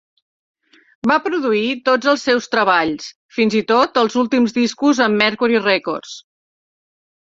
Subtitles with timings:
[1.11, 6.17] Va produir tots els seus treballs, fins i tot els últims discos amb Mercury Records.